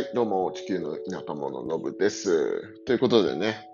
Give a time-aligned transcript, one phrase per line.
[0.00, 2.62] はい、どうも、地球の田舎者のぶです。
[2.86, 3.68] ということでね、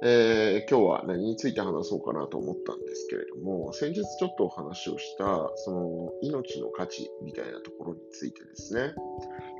[0.00, 8.94] えー、今日は何について話そうかなと思ったんですけれども、先日ちょっとお話をした、その命の価値みたいなところについてですね、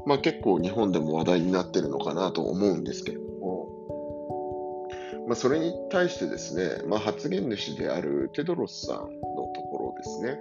[0.07, 3.69] まあ結構日本でも話題になってるのかなと思うんですけれども、
[5.27, 10.39] まあそれに対してですね、まあ発言主であるテドロスさんのところですね、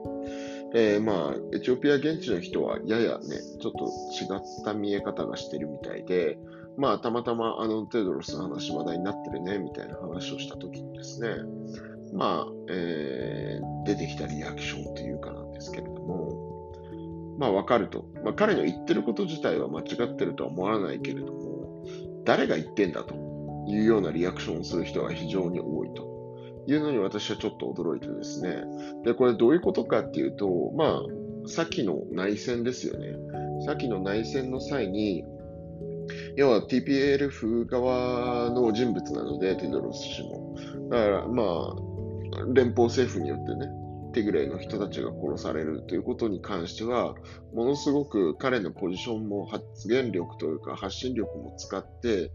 [0.74, 3.86] えー、まあ、エチオピア現地の人はややね、ちょっと
[4.22, 6.38] 違った見え方がしてるみたいで、
[6.78, 11.30] まあ、たまたまあのテドロスの話話題になってるね、みたいな話をしたときにですね、
[12.14, 16.52] まあ、えー、出てきたリアクションというかなんですけれども、
[17.38, 18.06] まあ、わかると。
[18.24, 21.86] まあ、彼の言ってること自体は間違ってるとは思わないけれども、
[22.24, 23.16] 誰が言ってんだと
[23.68, 26.11] いうようなリアクションをする人が非常に多いと。
[26.68, 28.64] いうのに私はちょっと驚いてですね。
[29.04, 31.02] で、これどういうことかっていうと、ま
[31.46, 33.16] あ、さっきの内戦ですよね。
[33.66, 35.26] さっきの内戦の際に、
[36.36, 40.56] 要は TPLF 側の人物なので、テドロス氏も。
[40.90, 41.76] だから、まあ、
[42.54, 43.68] 連邦政府によってね、
[44.12, 47.16] テグレイの人たちが殺されるということに関しては、
[47.54, 52.32] ものすごく彼のポジションも発言力というか発信力も使って、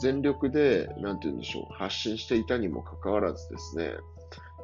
[0.00, 3.92] 全力で、なんて言うんでしょう、発信していたにもかかわらずですね、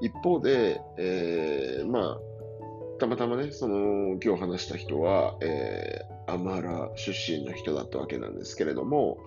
[0.00, 2.18] 一方で、えー、まあ、
[2.98, 9.18] たまたまね、その、今日話した人は、えー、アマラ出身の人だったわけなんですけれども、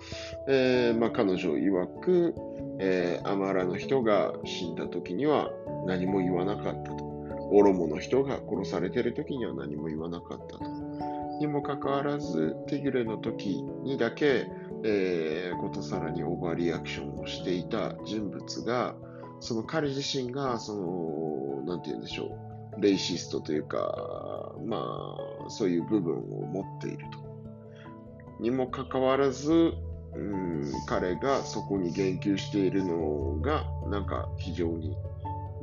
[0.47, 2.33] えー、まあ、彼女曰く、
[2.79, 5.51] えー、アマラの人が死んだ時には
[5.85, 7.08] 何も言わなかったと。
[7.51, 10.63] オロモの人が殺されてる時には何も言わなかったと。
[11.39, 14.47] にもかかわらず、テグレの時にだけ、
[14.83, 18.95] えー、ことさらにオーバーリアクションをしていた人物が、
[19.39, 22.37] その彼自身が、その、なんて言うんでしょ
[22.77, 25.15] う、レイシストというか、ま
[25.47, 27.29] あ、そういう部分を持っていると。
[28.41, 29.73] にもかかわらず、
[30.15, 34.97] うん、彼がそこに言及しているのが、なんか非常に、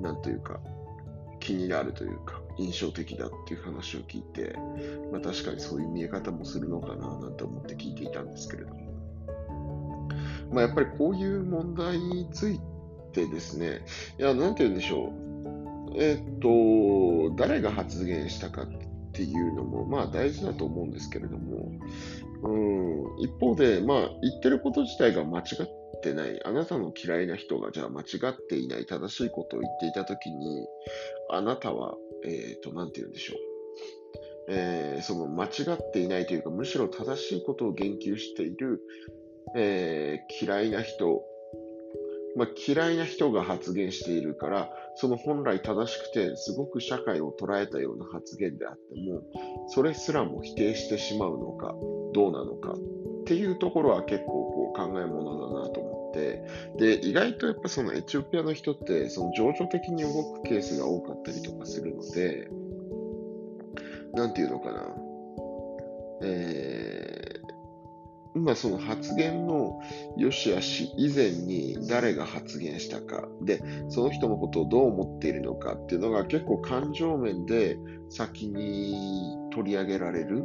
[0.01, 0.61] なんというか、
[1.47, 4.57] 気になるというか、印象的だっていう話を聞いて、
[5.13, 10.09] まあ、確かにそういう見え方もするのかななんて思って聞いていたんですけれども、
[10.51, 12.61] まあ、やっぱりこういう問題につい
[13.13, 13.85] てですね、
[14.19, 15.13] いや、なんて言うんでしょ
[15.95, 18.67] う、えっと、誰が発言したかっ
[19.13, 21.71] ていうのも、まあ大事だと思うんですけれども、
[22.43, 30.67] うん、一方で、まあ言ってること自体が間違ってない、あなたの嫌いな人がじゃあ間違っていない正しいことを言っていたときに、
[31.31, 33.39] あなたは、えっ、ー、と、なんて言うんでしょう。
[34.49, 38.81] えー、その間違っていないというか、むしろ正しいことを言及している、
[39.57, 41.23] えー、嫌いな人、
[42.37, 49.23] まあ、嫌いな人が発言しているから、その本来正しくて、すごく社会を捉えたような発言であっても、
[49.69, 51.75] それすらも否定してしまうのか、
[52.13, 55.81] どうなのかっていうところは結構こう考え物だなと
[56.17, 56.43] て、
[56.79, 62.49] で、意外とやっぱそのエチオピアの人って、その情緒的に動くケースが多かったりとかするので、
[64.15, 64.95] なんていうのかな、
[66.23, 69.81] えー、今その発言の
[70.17, 77.79] 良し悪し以前に誰が発言したか、で、その人のことをどう思っているのかっていうのが結構感情面で
[78.09, 80.45] 先に取り上げられる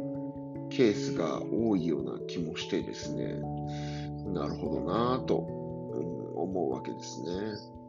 [0.70, 3.40] ケースが多いような気もしてですね、
[4.32, 5.61] なるほどなと。
[5.98, 7.82] 思うわけですね。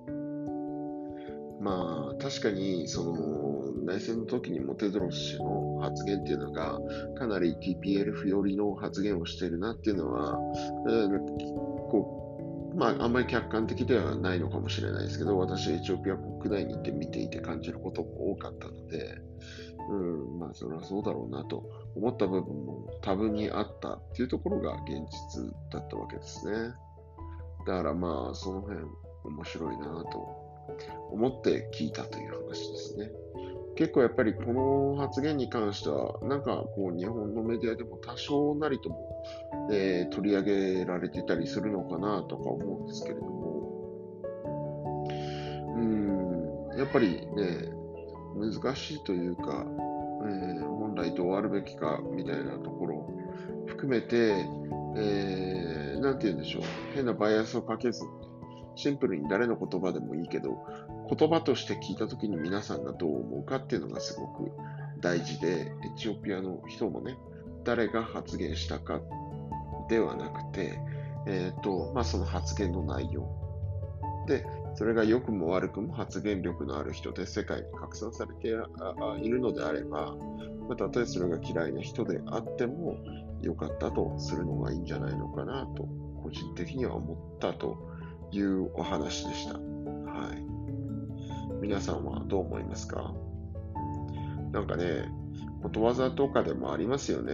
[1.61, 3.53] まあ、確かに、その、
[3.85, 6.79] 内戦の時にモテドロス氏の発言っていうのが、
[7.17, 10.37] かなり TPLF 寄りの発言をしているなっていうのは、
[10.87, 11.19] えー、
[11.89, 19.17] こう、まあ、あんまり客観的ではないのかもしれないですけど、私、エチオピア国内に行って見ていて感じることも多かったので、
[19.89, 21.63] うん、まあ、それはそうだろうなと
[21.95, 26.73] 思った部分も多分にあったっていうところが現実だったわけですね。
[27.65, 28.79] だからまあ、その辺
[29.23, 30.43] 面白いなと
[31.11, 33.11] 思って聞いたという話ですね。
[33.75, 39.23] 結構やっぱりこの発言に関しては、なんかこう日本のメディアでも多少なりとも、
[39.71, 44.23] えー、取り上げられてたりするのかなとか思うんですけれども、
[45.75, 45.79] う
[46.75, 47.73] ん、やっぱりね、
[48.35, 53.11] 難しいというか、えー、本来どうあるべきかみたいなところ
[53.65, 54.45] 含めて、
[54.95, 56.63] えー、なんて言うんでしょう、
[56.95, 58.09] 変なバイアスをかけずに、
[58.75, 60.65] シンプルに誰の言葉でもいいけど、
[61.15, 64.51] 言葉として聞いたときに皆さんがどう思うかっていうのがすごく
[64.99, 67.17] 大事で、エチオピアの人もね、
[67.63, 69.01] 誰が発言したか
[69.89, 70.79] ではなくて、
[71.27, 73.27] えっ、ー、と、まあ、その発言の内容。
[74.27, 74.45] で、
[74.75, 80.15] それが良くも悪くも発言力のある人で世界に拡散されているのであれば、
[80.67, 82.97] まあ、たとえそれが嫌いな人であっても、
[83.43, 85.87] 良かったとするのがいいんじゃないのかなと、
[86.23, 87.77] 個人的には思ったと
[88.31, 89.53] いうお話でした。
[89.53, 89.59] は
[90.33, 90.43] い。
[91.61, 93.13] 皆さんはどう思いますか？
[94.51, 95.09] なんかね、
[95.61, 97.33] ことわざとかでもありますよね。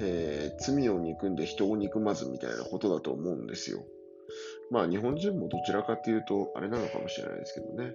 [0.00, 3.82] えー、罪を憎んで人を憎まずみたいなことだと思うんですよ。
[4.70, 7.92] まあ日本人もどちらかというとあれなのかもしれないですけどね。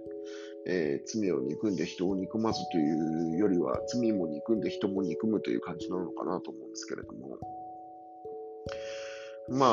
[0.69, 7.39] えー、罪を憎んで人を憎まずというよりは罪も憎んで人も憎むという感じなのかなと思うんですけれども。
[9.49, 9.65] ま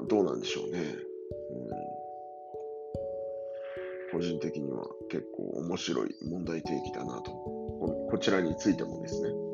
[0.00, 0.80] あ、どうなんでしょうね。
[0.80, 0.82] う
[4.16, 7.30] ん、個人的には結構面白い問題提起だなと。
[7.30, 9.51] こちらについてもですね。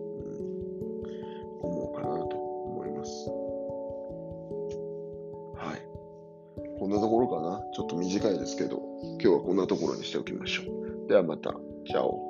[6.78, 7.60] こんなところかな？
[7.74, 11.08] ちょっと短いですけど、今日はこんなところにしておきましょう。
[11.08, 11.54] ではまた。
[11.86, 12.27] チャオ。